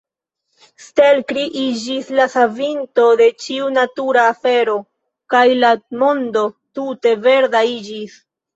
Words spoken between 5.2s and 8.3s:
kaj la mondo tute verda iĝis.